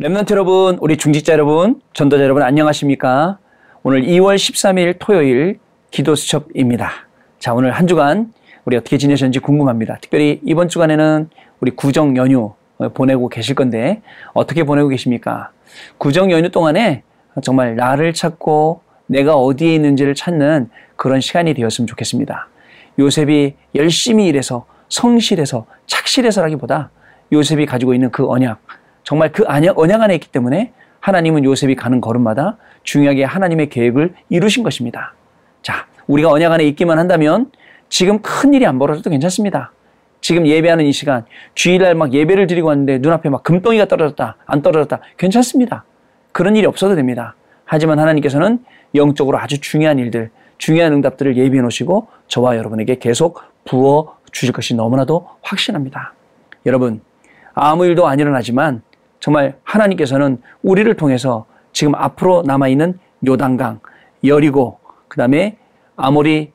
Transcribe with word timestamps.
랩런트 0.00 0.30
여러분, 0.30 0.78
우리 0.80 0.96
중직자 0.96 1.34
여러분, 1.34 1.78
전도자 1.92 2.24
여러분 2.24 2.42
안녕하십니까? 2.42 3.36
오늘 3.82 4.00
2월 4.00 4.36
13일 4.36 4.96
토요일 4.98 5.58
기도 5.90 6.14
수첩입니다. 6.14 6.90
자, 7.38 7.52
오늘 7.52 7.72
한 7.72 7.86
주간 7.86 8.32
우리 8.64 8.78
어떻게 8.78 8.96
지내셨는지 8.96 9.40
궁금합니다. 9.40 9.98
특별히 10.00 10.40
이번 10.42 10.68
주간에는 10.68 11.28
우리 11.60 11.72
구정 11.72 12.16
연휴 12.16 12.54
보내고 12.94 13.28
계실 13.28 13.54
건데 13.54 14.00
어떻게 14.32 14.64
보내고 14.64 14.88
계십니까? 14.88 15.50
구정 15.98 16.30
연휴 16.30 16.48
동안에 16.48 17.02
정말 17.42 17.76
나를 17.76 18.14
찾고 18.14 18.80
내가 19.06 19.34
어디에 19.34 19.74
있는지를 19.74 20.14
찾는 20.14 20.70
그런 20.96 21.20
시간이 21.20 21.52
되었으면 21.52 21.86
좋겠습니다. 21.86 22.48
요셉이 22.98 23.54
열심히 23.74 24.28
일해서 24.28 24.64
성실해서 24.88 25.66
착실해서라기보다 25.86 26.90
요셉이 27.32 27.66
가지고 27.66 27.92
있는 27.92 28.10
그 28.10 28.26
언약, 28.26 28.60
정말 29.10 29.32
그 29.32 29.42
언약, 29.44 30.02
안에 30.02 30.14
있기 30.14 30.28
때문에 30.28 30.72
하나님은 31.00 31.42
요셉이 31.42 31.74
가는 31.74 32.00
걸음마다 32.00 32.58
중요하게 32.84 33.24
하나님의 33.24 33.68
계획을 33.68 34.14
이루신 34.28 34.62
것입니다. 34.62 35.14
자, 35.62 35.88
우리가 36.06 36.30
언약 36.30 36.52
안에 36.52 36.62
있기만 36.68 36.96
한다면 36.96 37.50
지금 37.88 38.20
큰 38.22 38.54
일이 38.54 38.64
안 38.66 38.78
벌어져도 38.78 39.10
괜찮습니다. 39.10 39.72
지금 40.20 40.46
예배하는 40.46 40.84
이 40.84 40.92
시간, 40.92 41.24
주일날 41.56 41.96
막 41.96 42.12
예배를 42.12 42.46
드리고 42.46 42.68
왔는데 42.68 42.98
눈앞에 42.98 43.30
막 43.30 43.42
금덩이가 43.42 43.86
떨어졌다, 43.86 44.36
안 44.46 44.62
떨어졌다. 44.62 45.00
괜찮습니다. 45.16 45.82
그런 46.30 46.54
일이 46.54 46.64
없어도 46.66 46.94
됩니다. 46.94 47.34
하지만 47.64 47.98
하나님께서는 47.98 48.64
영적으로 48.94 49.38
아주 49.38 49.60
중요한 49.60 49.98
일들, 49.98 50.30
중요한 50.58 50.92
응답들을 50.92 51.36
예비해 51.36 51.62
놓으시고 51.62 52.06
저와 52.28 52.56
여러분에게 52.56 53.00
계속 53.00 53.42
부어 53.64 54.18
주실 54.30 54.52
것이 54.52 54.76
너무나도 54.76 55.26
확신합니다. 55.42 56.14
여러분, 56.64 57.00
아무 57.54 57.84
일도 57.86 58.06
안 58.06 58.20
일어나지만 58.20 58.82
정말 59.20 59.56
하나님께서는 59.62 60.38
우리를 60.62 60.92
통해서 60.94 61.46
지금 61.72 61.94
앞으로 61.94 62.42
남아있는 62.46 62.98
요단강, 63.26 63.80
여리고, 64.24 64.78
그 65.08 65.18
다음에 65.18 65.56
아모리 65.96 66.52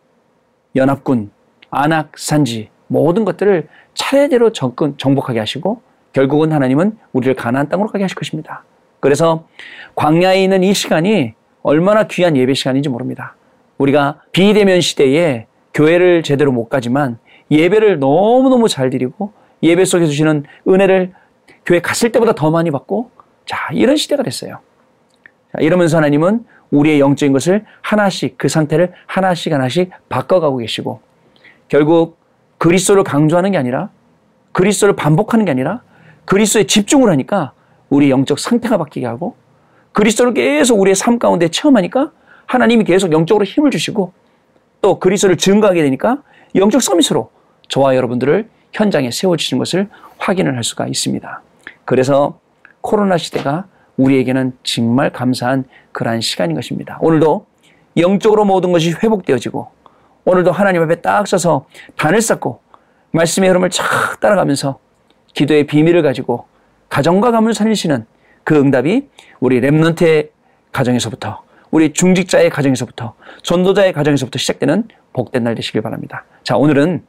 연합군, 0.75 1.31
안악 1.69 2.17
산지 2.17 2.69
모든 2.87 3.23
것들을 3.25 3.67
차례대로 3.93 4.51
접근, 4.51 4.97
정복하게 4.97 5.39
하시고 5.39 5.81
결국은 6.13 6.51
하나님은 6.51 6.97
우리를 7.13 7.35
가나안 7.35 7.69
땅으로 7.69 7.89
가게 7.89 8.03
하실 8.03 8.15
것입니다. 8.15 8.63
그래서 8.99 9.47
광야에 9.95 10.43
있는 10.43 10.63
이 10.63 10.73
시간이 10.73 11.33
얼마나 11.61 12.07
귀한 12.07 12.35
예배 12.35 12.53
시간인지 12.53 12.89
모릅니다. 12.89 13.35
우리가 13.77 14.21
비대면 14.31 14.81
시대에 14.81 15.47
교회를 15.73 16.23
제대로 16.23 16.51
못 16.51 16.69
가지만 16.69 17.19
예배를 17.51 17.99
너무너무 17.99 18.67
잘 18.67 18.89
드리고 18.89 19.33
예배 19.61 19.85
속에 19.85 20.05
주시는 20.05 20.45
은혜를 20.67 21.13
교회 21.65 21.81
갔을 21.81 22.11
때보다 22.11 22.33
더 22.33 22.51
많이 22.51 22.71
받고 22.71 23.11
자, 23.45 23.57
이런 23.73 23.95
시대가 23.95 24.23
됐어요. 24.23 24.59
자, 25.51 25.59
이러면서 25.61 25.97
하나님은 25.97 26.45
우리의 26.71 26.99
영적인 26.99 27.33
것을 27.33 27.65
하나씩 27.81 28.37
그 28.37 28.47
상태를 28.47 28.93
하나씩 29.05 29.53
하나씩 29.53 29.91
바꿔가고 30.09 30.57
계시고 30.57 30.99
결국 31.67 32.17
그리스도를 32.57 33.03
강조하는 33.03 33.51
게 33.51 33.57
아니라 33.57 33.89
그리스도를 34.51 34.95
반복하는 34.95 35.45
게 35.45 35.51
아니라 35.51 35.81
그리스도에 36.25 36.65
집중을 36.65 37.09
하니까 37.11 37.53
우리 37.89 38.09
영적 38.09 38.39
상태가 38.39 38.77
바뀌게 38.77 39.05
하고 39.05 39.35
그리스도를 39.91 40.33
계속 40.33 40.79
우리의 40.79 40.95
삶 40.95 41.19
가운데 41.19 41.47
체험하니까 41.47 42.11
하나님이 42.47 42.83
계속 42.83 43.11
영적으로 43.11 43.45
힘을 43.45 43.71
주시고 43.71 44.13
또 44.81 44.99
그리스도를 44.99 45.37
증거하게 45.37 45.83
되니까 45.83 46.21
영적 46.55 46.81
서밋으로 46.81 47.29
저와 47.69 47.95
여러분들을 47.95 48.49
현장에 48.73 49.11
세워주시는 49.11 49.59
것을 49.59 49.89
확인을 50.17 50.55
할 50.55 50.63
수가 50.63 50.87
있습니다. 50.87 51.41
그래서 51.85 52.39
코로나 52.81 53.17
시대가 53.17 53.65
우리에게는 53.97 54.57
정말 54.63 55.11
감사한 55.11 55.65
그러한 55.91 56.21
시간인 56.21 56.55
것입니다. 56.55 56.97
오늘도 57.01 57.45
영적으로 57.97 58.43
모든 58.43 58.71
것이 58.71 58.91
회복되어지고 58.91 59.69
오늘도 60.25 60.51
하나님 60.51 60.81
앞에 60.81 61.01
딱 61.01 61.27
서서 61.27 61.67
단을 61.95 62.21
쌓고 62.21 62.59
말씀의 63.11 63.49
흐름을 63.49 63.69
착 63.69 64.19
따라가면서 64.19 64.79
기도의 65.33 65.67
비밀을 65.67 66.01
가지고 66.01 66.45
가정과 66.89 67.31
감을 67.31 67.53
살리시는 67.53 68.05
그 68.43 68.55
응답이 68.55 69.09
우리 69.39 69.61
랩런트의 69.61 70.29
가정에서부터 70.71 71.43
우리 71.71 71.93
중직자의 71.93 72.49
가정에서부터 72.49 73.15
전도자의 73.43 73.93
가정에서부터 73.93 74.39
시작되는 74.39 74.87
복된 75.13 75.43
날 75.43 75.55
되시길 75.55 75.81
바랍니다. 75.81 76.25
자, 76.43 76.57
오늘은 76.57 77.03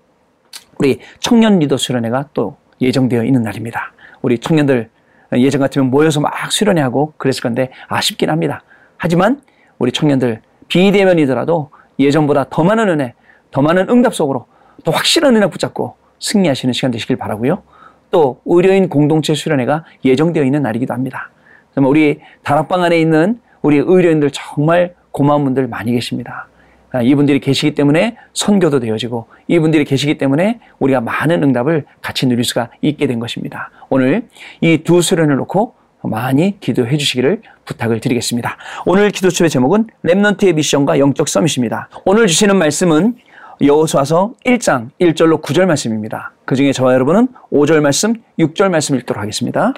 우리 0.78 1.00
청년 1.20 1.58
리더 1.58 1.76
수련회가 1.76 2.30
또 2.34 2.56
예정되어 2.80 3.24
있는 3.24 3.42
날입니다. 3.42 3.92
우리 4.26 4.40
청년들 4.40 4.90
예전 5.34 5.60
같으면 5.60 5.88
모여서 5.88 6.20
막 6.20 6.50
수련회하고 6.50 7.12
그랬을 7.16 7.42
건데 7.42 7.70
아쉽긴 7.86 8.28
합니다. 8.28 8.64
하지만 8.96 9.40
우리 9.78 9.92
청년들 9.92 10.40
비대면이더라도 10.66 11.70
예전보다 12.00 12.46
더 12.50 12.64
많은 12.64 12.88
은혜, 12.88 13.14
더 13.52 13.62
많은 13.62 13.88
응답 13.88 14.16
속으로 14.16 14.46
또 14.82 14.90
확실한 14.90 15.36
은혜 15.36 15.48
붙잡고 15.48 15.94
승리하시는 16.18 16.72
시간 16.72 16.90
되시길 16.90 17.14
바라고요. 17.14 17.62
또 18.10 18.40
의료인 18.46 18.88
공동체 18.88 19.32
수련회가 19.32 19.84
예정되어 20.04 20.42
있는 20.42 20.62
날이기도 20.62 20.92
합니다. 20.92 21.30
우리 21.76 22.18
다락방 22.42 22.82
안에 22.82 22.98
있는 22.98 23.40
우리 23.62 23.76
의료인들 23.76 24.30
정말 24.32 24.96
고마운 25.12 25.44
분들 25.44 25.68
많이 25.68 25.92
계십니다. 25.92 26.48
아, 26.92 27.02
이분들이 27.02 27.40
계시기 27.40 27.74
때문에 27.74 28.16
선교도 28.32 28.80
되어지고 28.80 29.26
이분들이 29.48 29.84
계시기 29.84 30.18
때문에 30.18 30.60
우리가 30.78 31.00
많은 31.00 31.42
응답을 31.42 31.84
같이 32.00 32.26
누릴 32.26 32.44
수가 32.44 32.70
있게 32.80 33.06
된 33.06 33.18
것입니다. 33.18 33.70
오늘 33.90 34.28
이 34.60 34.78
두 34.78 35.02
수련을 35.02 35.36
놓고 35.36 35.74
많이 36.02 36.60
기도해 36.60 36.96
주시기를 36.96 37.42
부탁을 37.64 38.00
드리겠습니다. 38.00 38.56
오늘 38.84 39.10
기도 39.10 39.30
수의 39.30 39.50
제목은 39.50 39.88
랩넌트의 40.04 40.54
미션과 40.54 40.98
영적 41.00 41.28
서밋입니다. 41.28 41.88
오늘 42.04 42.28
주시는 42.28 42.56
말씀은 42.56 43.16
여호수아서 43.60 44.34
1장 44.44 44.90
1절로 45.00 45.42
9절 45.42 45.64
말씀입니다. 45.66 46.32
그 46.44 46.54
중에 46.54 46.72
저와 46.72 46.92
여러분은 46.94 47.28
5절 47.50 47.80
말씀, 47.80 48.14
6절 48.38 48.68
말씀 48.70 48.94
읽도록 48.96 49.20
하겠습니다. 49.20 49.72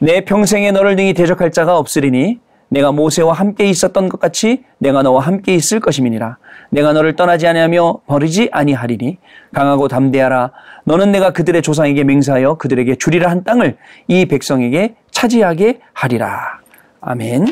내 0.00 0.22
평생에 0.22 0.70
너를 0.70 0.96
능히 0.96 1.12
대적할 1.12 1.50
자가 1.50 1.76
없으리니 1.76 2.38
내가 2.72 2.90
모세와 2.90 3.34
함께 3.34 3.66
있었던 3.66 4.08
것 4.08 4.18
같이 4.18 4.64
내가 4.78 5.02
너와 5.02 5.20
함께 5.20 5.54
있을 5.54 5.78
것임이니라. 5.78 6.38
내가 6.70 6.94
너를 6.94 7.16
떠나지 7.16 7.46
아니하며 7.46 8.00
버리지 8.06 8.48
아니하리니 8.50 9.18
강하고 9.52 9.88
담대하라. 9.88 10.52
너는 10.84 11.12
내가 11.12 11.32
그들의 11.32 11.60
조상에게 11.60 12.02
맹세하여 12.04 12.54
그들에게 12.54 12.94
주리라 12.94 13.30
한 13.30 13.44
땅을 13.44 13.76
이 14.08 14.24
백성에게 14.24 14.94
차지하게 15.10 15.80
하리라. 15.92 16.60
아멘. 17.02 17.44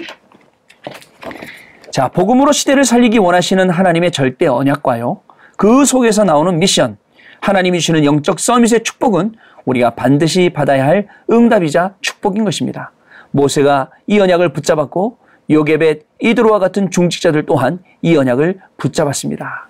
자, 1.90 2.08
복음으로 2.08 2.52
시대를 2.52 2.84
살리기 2.84 3.18
원하시는 3.18 3.68
하나님의 3.68 4.12
절대 4.12 4.46
언약과요. 4.46 5.20
그 5.58 5.84
속에서 5.84 6.24
나오는 6.24 6.58
미션, 6.58 6.96
하나님이 7.42 7.78
주시는 7.80 8.06
영적 8.06 8.40
서밋의 8.40 8.84
축복은 8.84 9.34
우리가 9.66 9.90
반드시 9.90 10.48
받아야 10.48 10.86
할 10.86 11.08
응답이자 11.30 11.96
축복인 12.00 12.44
것입니다. 12.44 12.92
모세가 13.30 13.90
이 14.06 14.18
언약을 14.18 14.52
붙잡았고 14.52 15.18
요게벳, 15.50 16.06
이드로와 16.20 16.58
같은 16.58 16.90
중직자들 16.90 17.46
또한 17.46 17.80
이 18.02 18.16
언약을 18.16 18.60
붙잡았습니다. 18.76 19.68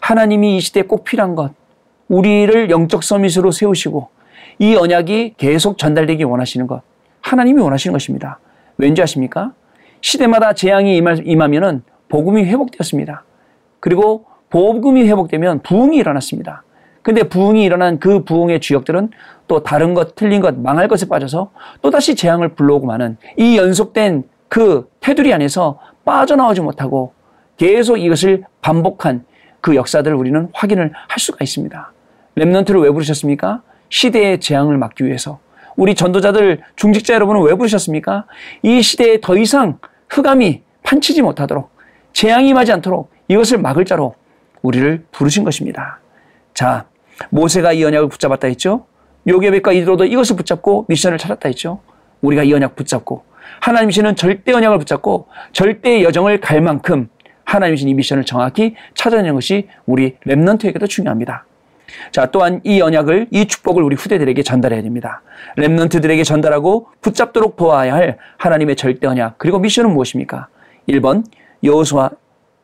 하나님이 0.00 0.56
이 0.56 0.60
시대에 0.60 0.84
꼭 0.84 1.04
필요한 1.04 1.34
것, 1.34 1.52
우리를 2.08 2.70
영적 2.70 3.02
서밋으로 3.02 3.50
세우시고 3.50 4.08
이 4.58 4.74
언약이 4.74 5.34
계속 5.36 5.78
전달되기 5.78 6.24
원하시는 6.24 6.66
것, 6.66 6.82
하나님이 7.20 7.60
원하시는 7.60 7.92
것입니다. 7.92 8.38
왠지 8.78 9.02
아십니까? 9.02 9.52
시대마다 10.00 10.54
재앙이 10.54 11.00
임하면은 11.24 11.82
복음이 12.08 12.44
회복되었습니다. 12.44 13.24
그리고 13.80 14.24
복음이 14.50 15.08
회복되면 15.08 15.60
부흥이 15.62 15.96
일어났습니다. 15.96 16.62
근데 17.02 17.24
부흥이 17.24 17.64
일어난 17.64 17.98
그 17.98 18.24
부흥의 18.24 18.60
주역들은 18.60 19.10
또 19.48 19.62
다른 19.62 19.92
것, 19.94 20.14
틀린 20.14 20.40
것, 20.40 20.58
망할 20.58 20.88
것에 20.88 21.06
빠져서 21.08 21.50
또다시 21.82 22.14
재앙을 22.14 22.54
불러오고 22.54 22.86
마는 22.86 23.16
이 23.36 23.56
연속된 23.56 24.24
그 24.48 24.88
테두리 25.00 25.32
안에서 25.32 25.78
빠져나오지 26.04 26.60
못하고 26.60 27.12
계속 27.56 27.96
이것을 27.96 28.44
반복한 28.60 29.24
그 29.60 29.76
역사들을 29.76 30.16
우리는 30.16 30.48
확인을 30.52 30.92
할 30.92 31.18
수가 31.18 31.38
있습니다. 31.42 31.92
랩넌트를 32.36 32.82
왜 32.82 32.90
부르셨습니까? 32.90 33.62
시대의 33.88 34.40
재앙을 34.40 34.78
막기 34.78 35.04
위해서. 35.04 35.38
우리 35.76 35.94
전도자들, 35.94 36.62
중직자 36.76 37.14
여러분은 37.14 37.42
왜 37.42 37.54
부르셨습니까? 37.54 38.26
이 38.62 38.82
시대에 38.82 39.20
더 39.20 39.36
이상 39.36 39.78
흑암이 40.08 40.62
판치지 40.82 41.22
못하도록 41.22 41.70
재앙이 42.12 42.48
임하지 42.48 42.72
않도록 42.72 43.10
이것을 43.28 43.58
막을 43.58 43.84
자로 43.84 44.14
우리를 44.62 45.06
부르신 45.12 45.44
것입니다. 45.44 46.00
자, 46.54 46.86
모세가 47.30 47.72
이 47.72 47.84
언약을 47.84 48.08
붙잡았다 48.08 48.48
했죠. 48.48 48.86
요괴백과 49.26 49.72
이드로도 49.72 50.04
이것을 50.04 50.36
붙잡고 50.36 50.86
미션을 50.88 51.18
찾았다 51.18 51.48
했죠. 51.48 51.80
우리가 52.20 52.42
이 52.44 52.52
언약 52.52 52.76
붙잡고 52.76 53.24
하나님이시는 53.60 54.16
절대 54.16 54.52
언약을 54.52 54.78
붙잡고 54.78 55.28
절대 55.52 56.02
여정을 56.02 56.40
갈 56.40 56.60
만큼 56.60 57.08
하나님이신 57.44 57.88
이 57.88 57.94
미션을 57.94 58.24
정확히 58.24 58.74
찾아내는 58.94 59.34
것이 59.34 59.68
우리 59.86 60.16
랩넌트에게도 60.26 60.88
중요합니다. 60.88 61.44
자, 62.10 62.26
또한 62.30 62.60
이 62.64 62.80
언약을, 62.80 63.28
이 63.30 63.46
축복을 63.46 63.82
우리 63.82 63.96
후대들에게 63.96 64.42
전달해야 64.42 64.82
됩니다. 64.82 65.22
랩런트들에게 65.58 66.24
전달하고 66.24 66.88
붙잡도록 67.02 67.56
도와야 67.56 67.94
할 67.94 68.18
하나님의 68.38 68.76
절대 68.76 69.06
언약. 69.06 69.36
그리고 69.38 69.58
미션은 69.58 69.92
무엇입니까? 69.92 70.48
1번, 70.88 71.24
여호수아 71.62 72.10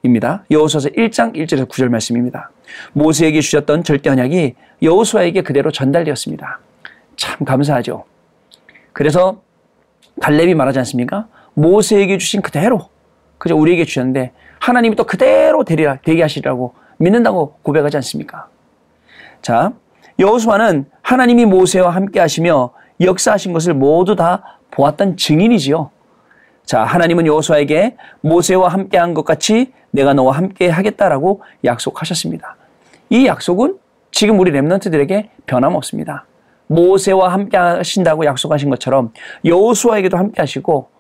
입니다. 0.02 0.44
여호수아서 0.50 0.90
1장 0.90 1.34
1절에서 1.34 1.68
9절 1.68 1.88
말씀입니다. 1.88 2.50
모세에게 2.92 3.40
주셨던 3.40 3.84
절대 3.84 4.10
언약이 4.10 4.54
여호수아에게 4.82 5.42
그대로 5.42 5.70
전달되었습니다. 5.70 6.60
참 7.16 7.44
감사하죠. 7.44 8.04
그래서 8.92 9.42
갈렙이 10.20 10.54
말하지 10.54 10.78
않습니까? 10.80 11.26
모세에게 11.54 12.18
주신 12.18 12.42
그대로 12.42 12.88
그저 13.38 13.56
우리에게 13.56 13.84
주셨는데 13.84 14.32
하나님이 14.60 14.96
또 14.96 15.04
그대로 15.04 15.64
되리라 15.64 15.98
되게 16.02 16.22
하시라고 16.22 16.74
믿는다고 16.98 17.54
고백하지 17.62 17.96
않습니까? 17.98 18.48
자, 19.42 19.72
여호수아는 20.18 20.86
하나님이 21.02 21.44
모세와 21.46 21.90
함께 21.90 22.20
하시며 22.20 22.70
역사하신 23.00 23.52
것을 23.52 23.74
모두 23.74 24.16
다 24.16 24.58
보았던 24.70 25.16
증인이지요. 25.16 25.90
자, 26.68 26.84
하나님은 26.84 27.26
여호수아에게 27.26 27.96
모세와 28.20 28.68
함께 28.68 28.98
한 28.98 29.14
것 29.14 29.24
같이 29.24 29.72
내가 29.90 30.12
너와 30.12 30.36
함께 30.36 30.68
하겠다라고 30.68 31.42
약속하셨습니다. 31.64 32.56
이 33.08 33.26
약속은 33.26 33.78
지금 34.10 34.38
우리 34.38 34.50
렘넌트들에게 34.50 35.30
변함없습니다. 35.46 36.26
모세와 36.66 37.32
함께 37.32 37.56
하신다고 37.56 38.26
약속하신 38.26 38.68
것처럼 38.68 39.14
여호수아에게도 39.46 40.18
함께 40.18 40.42
하시고 40.42 40.90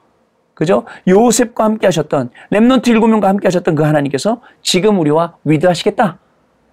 그죠? 0.54 0.84
요셉과 1.06 1.64
함께 1.64 1.86
하셨던 1.86 2.30
렘넌트 2.48 2.88
일곱 2.88 3.08
명과 3.08 3.28
함께 3.28 3.48
하셨던 3.48 3.74
그 3.74 3.82
하나님께서 3.82 4.40
지금 4.62 4.98
우리와 4.98 5.36
위드하시겠다. 5.44 6.18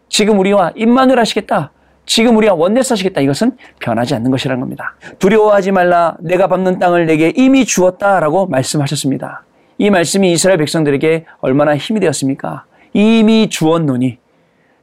지금 0.07 0.39
우리와 0.39 0.71
임만을 0.73 1.19
하시겠다. 1.19 1.73
지금 2.05 2.37
우리가 2.37 2.53
원내스 2.53 2.93
하시겠다. 2.93 3.21
이것은 3.21 3.57
변하지 3.79 4.15
않는 4.15 4.31
것이라는 4.31 4.59
겁니다. 4.59 4.95
두려워하지 5.19 5.71
말라. 5.71 6.15
내가 6.19 6.47
밟는 6.47 6.79
땅을 6.79 7.05
내게 7.05 7.33
이미 7.35 7.65
주었다라고 7.65 8.47
말씀하셨습니다. 8.47 9.43
이 9.77 9.89
말씀이 9.89 10.31
이스라엘 10.31 10.57
백성들에게 10.59 11.25
얼마나 11.39 11.75
힘이 11.75 11.99
되었습니까? 11.99 12.65
이미 12.93 13.49
주었노니. 13.49 14.19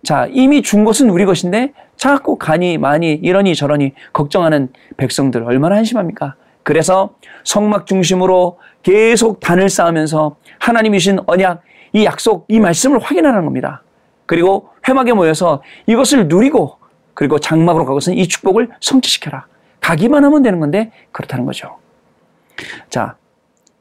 자, 0.03 0.27
이미 0.31 0.63
준 0.63 0.85
것은 0.85 1.09
우리 1.11 1.25
것인데 1.25 1.73
자꾸 1.97 2.37
가니 2.37 2.77
많이 2.77 3.13
이러니 3.13 3.55
저러니 3.55 3.93
걱정하는 4.13 4.69
백성들 4.97 5.45
얼마나 5.45 5.77
한심합니까? 5.77 6.35
그래서 6.65 7.15
성막 7.45 7.87
중심으로 7.87 8.59
계속 8.83 9.41
단을 9.41 9.69
쌓으면서 9.69 10.37
하나님이 10.59 10.99
주신 10.99 11.19
언약, 11.27 11.63
이 11.93 12.05
약속, 12.05 12.47
이 12.49 12.59
말씀을 12.59 12.99
확인하는 12.99 13.45
겁니다. 13.45 13.83
그리고 14.27 14.71
회막에 14.89 15.13
모여서 15.13 15.63
이것을 15.87 16.29
누리고 16.29 16.79
그리고 17.15 17.39
장막으로 17.39 17.85
가고서 17.85 18.13
이 18.13 18.27
축복을 18.27 18.71
성취시켜라. 18.81 19.47
가기만 19.81 20.25
하면 20.25 20.43
되는 20.43 20.61
건데 20.61 20.93
그렇다는 21.11 21.45
거죠. 21.45 21.79
자, 22.89 23.17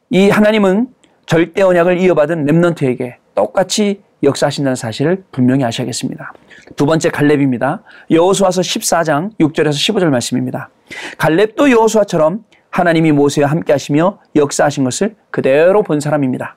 이 0.10 0.30
하나님은 0.30 0.88
절대 1.26 1.62
언약을 1.62 2.00
이어받은 2.00 2.46
렘넌트에게 2.46 3.18
똑같이 3.36 4.02
역사하신다는 4.24 4.76
사실을 4.76 5.24
분명히 5.32 5.64
아셔야겠습니다. 5.64 6.34
두 6.76 6.86
번째 6.86 7.10
갈렙입니다. 7.10 7.82
여호수아서 8.12 8.62
14장 8.62 9.38
6절에서 9.40 9.72
15절 9.72 10.10
말씀입니다. 10.10 10.70
갈렙도 11.18 11.72
여호수아처럼 11.72 12.44
하나님이 12.70 13.12
모세와 13.12 13.50
함께 13.50 13.72
하시며 13.72 14.20
역사하신 14.36 14.84
것을 14.84 15.16
그대로 15.30 15.84
본 15.84 16.00
사람입니다. 16.00 16.56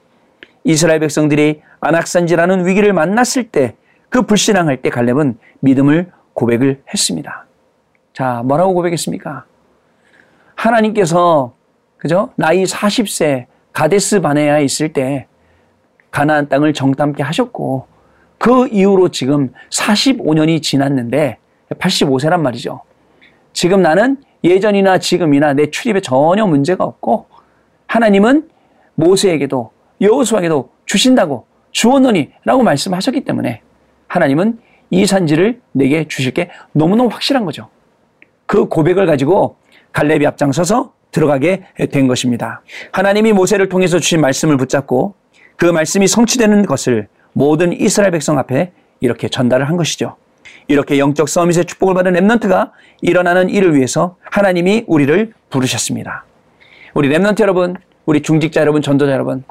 이스라엘 0.64 1.00
백성들이 1.00 1.62
안악산지라는 1.80 2.66
위기를 2.66 2.92
만났을 2.92 3.44
때 3.44 3.76
그 4.14 4.22
불신앙할 4.22 4.80
때 4.80 4.90
갈렙은 4.90 5.38
믿음을 5.58 6.12
고백을 6.34 6.82
했습니다. 6.92 7.46
자, 8.12 8.42
뭐라고 8.44 8.74
고백했습니까? 8.74 9.44
하나님께서 10.54 11.54
그죠? 11.96 12.30
나이 12.36 12.64
40세 12.64 13.46
가데스 13.72 14.20
바네아에 14.20 14.64
있을 14.64 14.92
때 14.92 15.26
가나안 16.10 16.48
땅을 16.48 16.74
정탐케 16.74 17.22
하셨고 17.22 17.86
그 18.38 18.68
이후로 18.68 19.08
지금 19.08 19.52
45년이 19.70 20.62
지났는데 20.62 21.38
85세란 21.70 22.40
말이죠. 22.40 22.82
지금 23.52 23.82
나는 23.82 24.18
예전이나 24.44 24.98
지금이나 24.98 25.54
내 25.54 25.70
출입에 25.70 26.00
전혀 26.00 26.46
문제가 26.46 26.84
없고 26.84 27.26
하나님은 27.86 28.48
모세에게도 28.94 29.70
여호수아에게도 30.00 30.70
주신다고 30.86 31.46
주었노니라고 31.72 32.62
말씀하셨기 32.62 33.24
때문에 33.24 33.62
하나님은 34.06 34.58
이 34.94 35.06
산지를 35.06 35.60
내게 35.72 36.06
주실 36.06 36.32
게 36.32 36.50
너무너무 36.72 37.10
확실한 37.10 37.44
거죠. 37.44 37.68
그 38.46 38.66
고백을 38.66 39.06
가지고 39.06 39.56
갈렙이 39.92 40.24
앞장서서 40.26 40.92
들어가게 41.10 41.64
된 41.90 42.06
것입니다. 42.06 42.62
하나님이 42.92 43.32
모세를 43.32 43.68
통해서 43.68 43.98
주신 43.98 44.20
말씀을 44.20 44.56
붙잡고 44.56 45.14
그 45.56 45.66
말씀이 45.66 46.06
성취되는 46.06 46.66
것을 46.66 47.08
모든 47.32 47.72
이스라엘 47.72 48.12
백성 48.12 48.38
앞에 48.38 48.72
이렇게 49.00 49.28
전달을 49.28 49.68
한 49.68 49.76
것이죠. 49.76 50.16
이렇게 50.68 50.98
영적 50.98 51.28
summit의 51.28 51.64
축복을 51.64 51.94
받은 51.94 52.12
Remnant가 52.14 52.70
일어나는 53.02 53.50
일을 53.50 53.74
위해서 53.74 54.16
하나님이 54.30 54.84
우리를 54.86 55.32
부르셨습니다. 55.50 56.24
우리 56.94 57.08
Remnant 57.08 57.40
여러분, 57.40 57.76
우리 58.06 58.22
중직자 58.22 58.60
여러분, 58.60 58.80
전도자 58.80 59.12
여러분, 59.12 59.42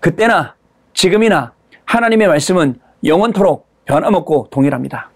그때나 0.00 0.54
지금이나 0.94 1.52
하나님의 1.84 2.28
말씀은 2.28 2.76
영원토록 3.04 3.66
변함없고 3.86 4.48
동일합니다. 4.50 5.10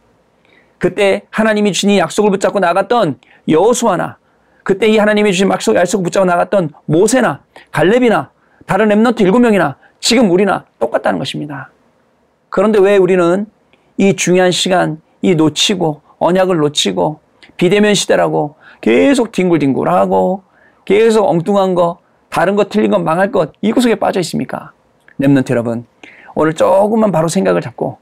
그때 0.79 1.23
하나님이 1.31 1.73
주신 1.73 1.91
이 1.91 1.99
약속을 1.99 2.31
붙잡고 2.31 2.59
나갔던 2.59 3.19
여호수아나 3.49 4.17
그때 4.65 4.89
이 4.89 4.97
하나님이 4.97 5.33
주신 5.33 5.51
약속, 5.51 5.77
약속을 5.77 6.05
붙잡고 6.05 6.25
나갔던 6.25 6.71
모세나 6.87 7.43
갈렙이나 7.71 8.31
다른 8.67 8.89
Remnant 8.89 9.21
일곱 9.21 9.41
명이나 9.41 9.77
지금 9.99 10.31
우리나 10.31 10.65
똑같다는 10.79 11.19
것입니다. 11.19 11.71
그런데 12.49 12.79
왜 12.79 12.97
우리는 12.97 13.47
이 13.99 14.17
중요한 14.17 14.51
시간, 14.51 15.01
이 15.23 15.35
놓치고 15.35 16.01
언약을 16.19 16.57
놓치고 16.57 17.21
비대면 17.57 17.95
시대라고 17.95 18.57
계속 18.81 19.33
뒹굴뒹굴하고 19.33 20.43
계속 20.85 21.29
엉뚱한 21.29 21.75
거, 21.75 21.99
다른 22.31 22.57
거 22.57 22.65
틀린 22.65 22.91
거 22.91 22.99
망할 22.99 23.31
것 23.31 23.53
이구석에 23.61 23.97
빠져 23.97 24.21
있습니까? 24.21 24.73
Remnant 25.21 25.51
여러분, 25.51 25.85
오늘 26.35 26.55
조금만 26.55 27.13
바로 27.13 27.29
생각을 27.29 27.61
잡고 27.61 27.99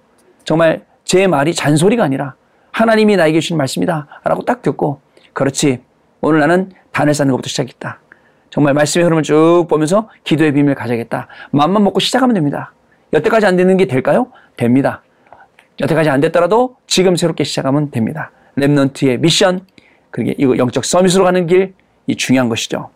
정말 0.49 0.81
제 1.05 1.27
말이 1.27 1.55
잔소리가 1.55 2.03
아니라 2.03 2.35
하나님이 2.73 3.17
나에게 3.17 3.39
주신 3.39 3.59
말씀이다 3.59 4.07
라고 4.25 4.47
딱 4.47 4.63
듣고 4.63 5.03
그렇지 5.35 5.83
오늘 6.23 6.41
나는 6.41 6.71
단을 6.91 7.13
쌓는 7.13 7.33
것부터 7.33 7.51
시작했다. 7.51 8.01
정말 8.49 8.73
말씀의 8.73 9.05
흐름을 9.05 9.25
쭉 9.25 9.67
보면서 9.69 10.09
기도의 10.25 10.55
비밀을 10.55 10.75
가져야겠다. 10.75 11.29
마음만 11.51 11.85
먹고 11.85 12.01
시작하면 12.01 12.33
됩니다. 12.33 12.73
여태까지 13.13 13.45
안 13.45 13.57
되는 13.57 13.77
게 13.77 13.85
될까요? 13.85 14.33
됩니다. 14.57 15.03
여태까지 15.83 16.09
안 16.09 16.23
됐더라도 16.23 16.77
지금 16.87 17.15
새롭게 17.15 17.45
시작하면 17.45 17.91
됩니다. 17.91 18.31
랩넌트의 18.57 19.21
미션, 19.21 19.67
그게 20.11 20.35
이거 20.39 20.57
영적 20.57 20.87
서밋으로 20.87 21.25
가는 21.25 21.47
길, 21.47 21.75
이 22.07 22.17
중요한 22.17 22.49
것이죠. 22.49 22.89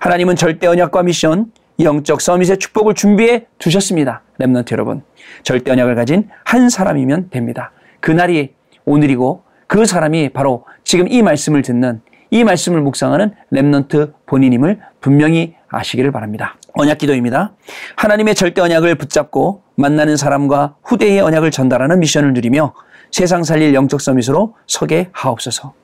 하나님은 0.00 0.34
절대 0.34 0.66
언약과 0.66 1.04
미션, 1.04 1.52
영적 1.80 2.20
summit의 2.20 2.58
축복을 2.58 2.94
준비해 2.94 3.46
두셨습니다. 3.58 4.22
Remnant 4.40 4.72
여러분. 4.72 5.02
절대 5.42 5.70
언약을 5.70 5.94
가진 5.94 6.28
한 6.44 6.68
사람이면 6.68 7.30
됩니다. 7.30 7.72
그날이 8.00 8.54
오늘이고 8.84 9.42
그 9.66 9.84
사람이 9.84 10.30
바로 10.30 10.64
지금 10.84 11.08
이 11.08 11.22
말씀을 11.22 11.62
듣는 11.62 12.00
이 12.30 12.44
말씀을 12.44 12.80
묵상하는 12.80 13.34
Remnant 13.52 14.12
본인임을 14.26 14.80
분명히 15.00 15.54
아시기를 15.68 16.12
바랍니다. 16.12 16.56
언약 16.74 16.98
기도입니다. 16.98 17.54
하나님의 17.96 18.34
절대 18.34 18.60
언약을 18.60 18.96
붙잡고 18.96 19.62
만나는 19.76 20.16
사람과 20.16 20.76
후대의 20.82 21.20
언약을 21.20 21.50
전달하는 21.50 22.00
미션을 22.00 22.32
누리며 22.32 22.74
세상 23.10 23.44
살릴 23.44 23.74
영적 23.74 24.00
summit으로 24.00 24.54
서게 24.66 25.08
하옵소서. 25.12 25.74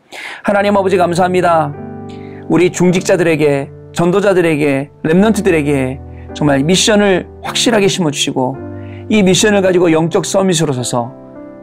하나님 0.43 0.77
아버지 0.77 0.97
감사합니다. 0.97 1.73
우리 2.49 2.71
중직자들에게 2.71 3.82
전도자들에게 3.93 4.91
랩넌트들에게 5.05 6.35
정말 6.35 6.63
미션을 6.63 7.27
확실하게 7.43 7.89
심어주시고 7.89 8.57
이 9.09 9.23
미션을 9.23 9.61
가지고 9.63 9.93
영적 9.93 10.25
서밋으로 10.25 10.73
서서 10.73 11.13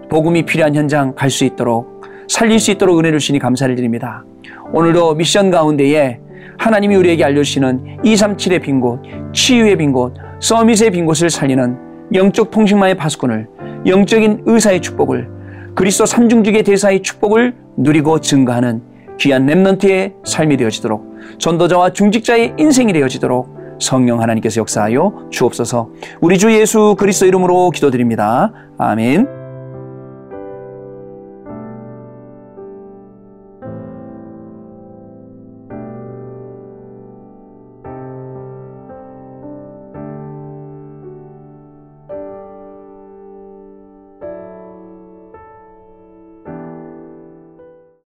복음이 0.10 0.44
필요한 0.44 0.76
현장 0.76 1.14
갈 1.16 1.30
수 1.30 1.46
있도록 1.46 2.00
살릴 2.28 2.60
수 2.60 2.72
있도록 2.72 3.00
은혜를 3.00 3.20
주시니 3.20 3.40
감사를 3.40 3.76
드립니다. 3.76 4.24
오늘도 4.72 5.16
미션 5.16 5.50
가운데에 5.50 6.20
하나님이 6.60 6.96
우리에게 6.96 7.24
알려주시는 7.24 8.02
237의 8.04 8.62
빈 8.62 8.80
곳, 8.80 9.02
치유의 9.34 9.78
빈 9.78 9.92
곳, 9.92 10.14
서밋의 10.40 10.92
빈 10.92 11.06
곳을 11.06 11.30
살리는 11.30 11.78
영적 12.14 12.52
통신망의 12.52 12.96
파수꾼을, 12.96 13.48
영적인 13.88 14.44
의사의 14.46 14.82
축복을, 14.82 15.28
그리스도 15.74 16.06
삼중직의 16.06 16.64
대사의 16.64 17.02
축복을 17.02 17.56
누리고 17.78 18.20
증가하는 18.20 18.82
귀한 19.20 19.46
랩넌트의 19.46 20.14
삶이 20.26 20.58
되어지도록 20.58 21.06
전도자와 21.38 21.92
중직자의 21.92 22.56
인생이 22.58 22.94
되어지도록 22.94 23.60
성령 23.80 24.22
하나님께서 24.22 24.60
역사하여 24.62 25.30
주옵소서 25.30 25.90
우리 26.22 26.38
주 26.38 26.52
예수 26.54 26.96
그리스도 26.98 27.26
이름으로 27.26 27.70
기도드립니다. 27.70 28.52
아멘. 28.78 29.39